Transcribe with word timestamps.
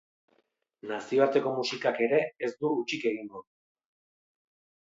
Nazioarteko 0.91 1.51
musikak 1.59 2.01
ere 2.07 2.23
ez 2.47 2.51
du 2.65 2.75
hutsik 2.79 3.07
egingo. 3.13 3.47